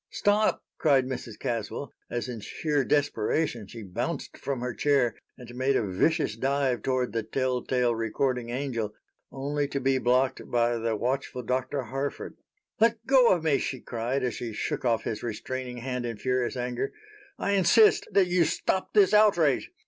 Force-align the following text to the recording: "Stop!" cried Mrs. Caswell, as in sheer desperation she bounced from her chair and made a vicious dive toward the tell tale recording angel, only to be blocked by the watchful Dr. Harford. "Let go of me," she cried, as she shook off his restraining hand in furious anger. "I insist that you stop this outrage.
"Stop!" 0.09 0.63
cried 0.79 1.05
Mrs. 1.05 1.37
Caswell, 1.37 1.93
as 2.09 2.27
in 2.27 2.39
sheer 2.39 2.83
desperation 2.83 3.67
she 3.67 3.83
bounced 3.83 4.35
from 4.35 4.61
her 4.61 4.73
chair 4.73 5.13
and 5.37 5.53
made 5.53 5.75
a 5.75 5.85
vicious 5.85 6.35
dive 6.35 6.81
toward 6.81 7.13
the 7.13 7.21
tell 7.21 7.61
tale 7.63 7.93
recording 7.93 8.49
angel, 8.49 8.95
only 9.31 9.67
to 9.67 9.79
be 9.79 9.99
blocked 9.99 10.49
by 10.49 10.75
the 10.79 10.95
watchful 10.95 11.43
Dr. 11.43 11.83
Harford. 11.83 12.35
"Let 12.79 13.05
go 13.05 13.29
of 13.29 13.43
me," 13.43 13.59
she 13.59 13.79
cried, 13.79 14.23
as 14.23 14.33
she 14.33 14.53
shook 14.53 14.83
off 14.83 15.03
his 15.03 15.21
restraining 15.21 15.77
hand 15.77 16.07
in 16.07 16.17
furious 16.17 16.57
anger. 16.57 16.91
"I 17.37 17.51
insist 17.51 18.07
that 18.11 18.25
you 18.25 18.43
stop 18.43 18.95
this 18.95 19.13
outrage. 19.13 19.69